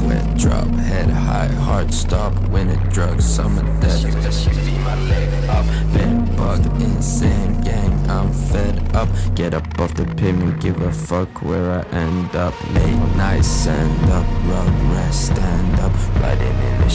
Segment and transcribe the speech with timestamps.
[0.00, 3.38] Sweat drop, head high, heart stop when it drugs.
[3.38, 5.66] Leg up.
[5.92, 7.92] Been bugged, insane gang.
[8.08, 9.10] I'm fed up.
[9.34, 12.54] Get up off the pavement, give a fuck where I end up.
[12.72, 15.92] Late night, stand up, rug rest, stand up.
[16.22, 16.89] Riding in the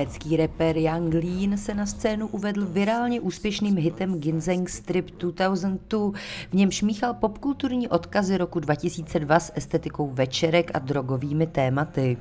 [0.00, 6.10] Švédský rapper Young Lean se na scénu uvedl virálně úspěšným hitem Ginseng Strip 2002,
[6.50, 12.16] v němž míchal popkulturní odkazy roku 2002 s estetikou večerek a drogovými tématy.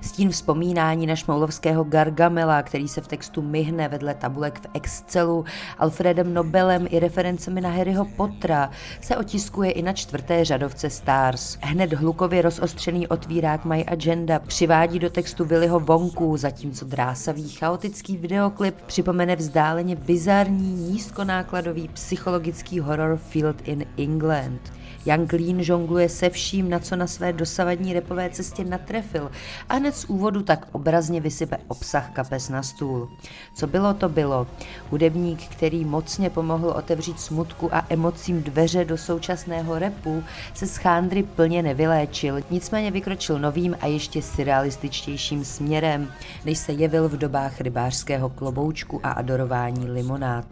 [0.00, 5.44] Stín vzpomínání na šmoulovského Gargamela, který se v textu myhne vedle tabulek v Excelu,
[5.78, 11.58] Alfredem Nobelem i referencemi na Harryho Pottera, se otiskuje i na čtvrté řadovce Stars.
[11.62, 18.74] Hned hlukově rozostřený otvírák My Agenda přivádí do textu Willyho Vonku, zatímco drásavý chaotický videoklip
[18.86, 24.72] připomene vzdáleně bizarní nízkonákladový psychologický horror Field in England.
[25.06, 29.30] Young Lean žongluje se vším, na co na své dosavadní repové cestě natrefil
[29.68, 33.08] a hned z úvodu tak obrazně vysype obsah kapes na stůl.
[33.54, 34.46] Co bylo, to bylo.
[34.90, 40.24] Hudebník, který mocně pomohl otevřít smutku a emocím dveře do současného repu,
[40.54, 46.12] se z chándry plně nevyléčil, nicméně vykročil novým a ještě surrealističtějším směrem,
[46.44, 50.44] než se jevil v dobách rybářského kloboučku a adorování limonád.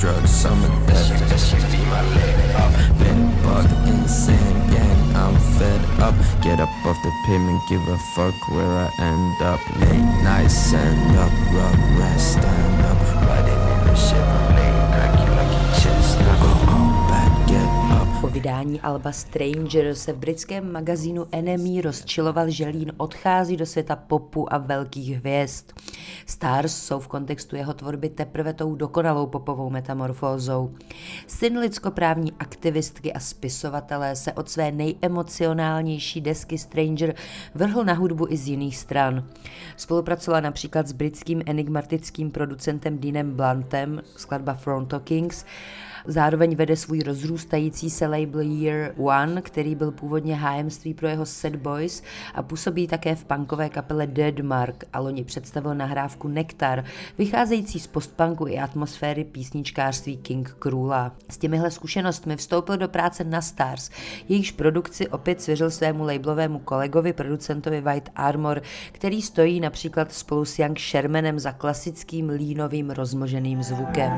[0.00, 0.46] drugs.
[5.16, 6.14] I'm fed up.
[6.42, 9.60] Get up off the pavement, give a fuck where I end up.
[9.80, 13.00] Late night, stand up, rug rest, stand up.
[13.26, 14.55] Riding in the Chevrolet,
[18.46, 24.52] vydání Alba Stranger se v britském magazínu Enemy rozčiloval, že Lean odchází do světa popu
[24.52, 25.64] a velkých hvězd.
[26.26, 30.74] Stars jsou v kontextu jeho tvorby teprve tou dokonalou popovou metamorfózou.
[31.26, 37.14] Syn lidskoprávní aktivistky a spisovatelé se od své nejemocionálnější desky Stranger
[37.54, 39.24] vrhl na hudbu i z jiných stran.
[39.76, 45.44] Spolupracovala například s britským enigmatickým producentem Deanem Bluntem, skladba Front Talkings,
[46.06, 51.56] Zároveň vede svůj rozrůstající se label Year One, který byl původně hájemství pro jeho Sad
[51.56, 52.02] Boys
[52.34, 56.84] a působí také v punkové kapele Deadmark a loni představil nahrávku Nektar,
[57.18, 61.12] vycházející z postpunku i atmosféry písničkářství King Krula.
[61.30, 63.90] S těmihle zkušenostmi vstoupil do práce na Stars,
[64.28, 68.62] jejichž produkci opět svěřil svému labelovému kolegovi, producentovi White Armor,
[68.92, 74.12] který stojí například spolu s Young Shermanem za klasickým línovým rozmoženým zvukem.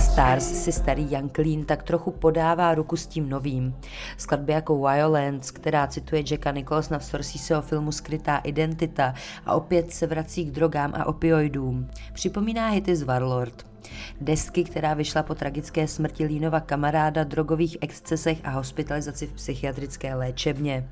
[0.00, 3.76] Stars si starý Young Lean tak trochu podává ruku s tím novým.
[4.16, 9.14] Skladby jako Violence, která cituje Jacka Nicholsona v Scorseseho filmu Skrytá identita
[9.46, 11.90] a opět se vrací k drogám a opioidům.
[12.12, 13.69] Připomíná hity z Warlord.
[14.20, 20.88] Desky, která vyšla po tragické smrti Línova kamaráda, drogových excesech a hospitalizaci v psychiatrické léčebně.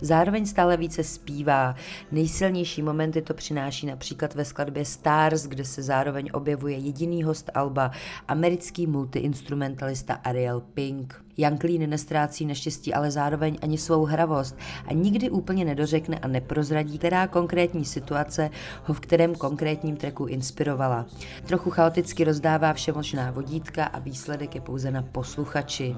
[0.00, 1.74] Zároveň stále více zpívá.
[2.12, 7.90] Nejsilnější momenty to přináší například ve skladbě Stars, kde se zároveň objevuje jediný host Alba,
[8.28, 11.24] americký multiinstrumentalista Ariel Pink.
[11.38, 14.56] Lean nestrácí naštěstí ale zároveň ani svou hravost
[14.86, 18.50] a nikdy úplně nedořekne a neprozradí, která konkrétní situace
[18.84, 21.06] ho v kterém konkrétním treku inspirovala.
[21.46, 25.96] Trochu chaoticky rozdává všemožná vodítka a výsledek je pouze na posluchači.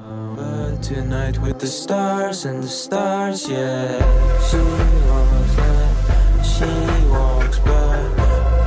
[6.45, 6.66] She
[7.09, 7.99] walks by,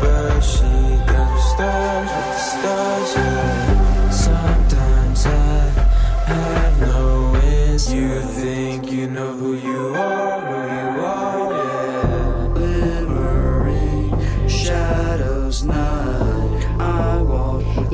[0.02, 0.78] but she
[1.58, 3.57] stars with the stars, yeah.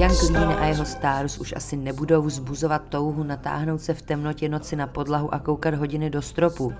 [0.03, 4.75] The Lean a jeho Stars už asi nebudou vzbuzovat touhu natáhnout se v temnotě noci
[4.75, 6.73] na podlahu a koukat hodiny do stropu.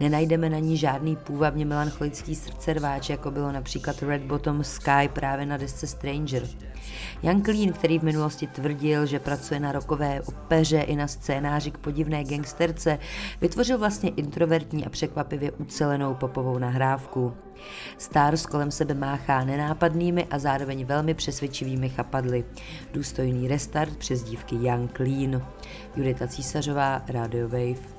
[0.00, 5.56] Nenajdeme na ní žádný půvabně melancholický srdcerváč, jako bylo například Red Bottom Sky právě na
[5.56, 6.42] desce Stranger.
[7.22, 11.78] Young Lean, který v minulosti tvrdil, že pracuje na rokové opeře i na scénáři k
[11.78, 12.98] podivné gangsterce,
[13.40, 17.32] vytvořil vlastně introvertní a překvapivě ucelenou popovou nahrávku.
[17.98, 22.44] Stars kolem sebe máchá nenápadnými a zároveň velmi přesvědčivými chapadly.
[22.92, 25.46] Důstojný restart přes dívky Young Lean.
[25.96, 27.95] Judita Císařová, Radio Wave.